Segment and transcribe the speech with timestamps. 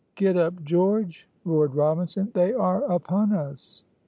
[0.15, 3.83] "Get up, George," roared Robinson; "they are upon us!"